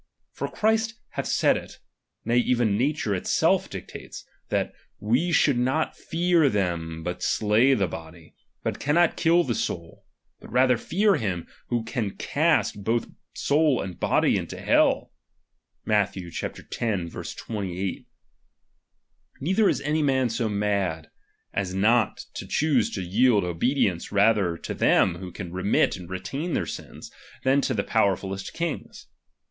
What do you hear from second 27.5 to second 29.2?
to the powerfulest kings.